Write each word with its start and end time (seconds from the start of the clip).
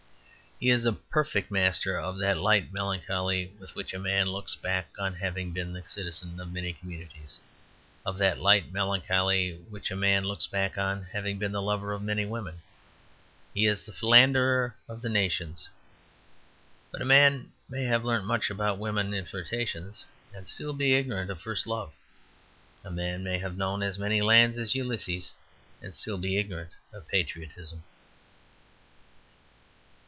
He 0.63 0.69
is 0.69 0.85
a 0.85 0.93
perfect 0.93 1.49
master 1.49 1.97
of 1.99 2.19
that 2.19 2.37
light 2.37 2.71
melancholy 2.71 3.47
with 3.57 3.73
which 3.73 3.95
a 3.95 3.99
man 3.99 4.27
looks 4.29 4.53
back 4.53 4.89
on 4.99 5.15
having 5.15 5.53
been 5.53 5.73
the 5.73 5.81
citizen 5.87 6.39
of 6.39 6.53
many 6.53 6.71
communities, 6.71 7.39
of 8.05 8.19
that 8.19 8.37
light 8.37 8.71
melancholy 8.71 9.53
with 9.53 9.69
which 9.71 9.89
a 9.89 9.95
man 9.95 10.23
looks 10.23 10.45
back 10.45 10.77
on 10.77 11.01
having 11.13 11.39
been 11.39 11.51
the 11.51 11.63
lover 11.63 11.93
of 11.93 12.03
many 12.03 12.27
women. 12.27 12.61
He 13.55 13.65
is 13.65 13.83
the 13.83 13.91
philanderer 13.91 14.75
of 14.87 15.01
the 15.01 15.09
nations. 15.09 15.67
But 16.91 17.01
a 17.01 17.05
man 17.05 17.51
may 17.67 17.85
have 17.85 18.05
learnt 18.05 18.25
much 18.25 18.51
about 18.51 18.77
women 18.77 19.15
in 19.15 19.25
flirtations, 19.25 20.05
and 20.31 20.47
still 20.47 20.73
be 20.73 20.93
ignorant 20.93 21.31
of 21.31 21.41
first 21.41 21.65
love; 21.65 21.91
a 22.83 22.91
man 22.91 23.23
may 23.23 23.39
have 23.39 23.57
known 23.57 23.81
as 23.81 23.97
many 23.97 24.21
lands 24.21 24.59
as 24.59 24.75
Ulysses, 24.75 25.33
and 25.81 25.95
still 25.95 26.19
be 26.19 26.37
ignorant 26.37 26.73
of 26.93 27.07
patriotism. 27.07 27.81